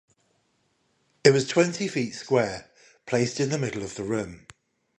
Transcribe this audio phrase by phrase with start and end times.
[1.23, 2.71] It was twenty feet square,
[3.05, 4.47] placed in the middle of the room.